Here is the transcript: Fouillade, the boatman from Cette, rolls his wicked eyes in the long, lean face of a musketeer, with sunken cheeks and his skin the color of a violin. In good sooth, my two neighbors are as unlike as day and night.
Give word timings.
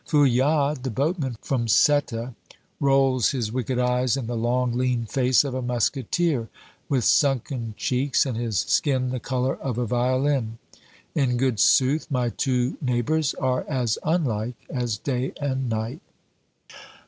Fouillade, 0.07 0.81
the 0.81 0.89
boatman 0.89 1.37
from 1.43 1.67
Cette, 1.67 2.33
rolls 2.79 3.29
his 3.29 3.51
wicked 3.51 3.77
eyes 3.77 4.17
in 4.17 4.25
the 4.25 4.35
long, 4.35 4.73
lean 4.75 5.05
face 5.05 5.43
of 5.43 5.53
a 5.53 5.61
musketeer, 5.61 6.49
with 6.89 7.03
sunken 7.03 7.75
cheeks 7.77 8.25
and 8.25 8.35
his 8.35 8.57
skin 8.57 9.11
the 9.11 9.19
color 9.19 9.55
of 9.57 9.77
a 9.77 9.85
violin. 9.85 10.57
In 11.13 11.37
good 11.37 11.59
sooth, 11.59 12.07
my 12.09 12.29
two 12.29 12.77
neighbors 12.81 13.35
are 13.35 13.63
as 13.69 13.99
unlike 14.03 14.55
as 14.71 14.97
day 14.97 15.33
and 15.39 15.69
night. 15.69 16.01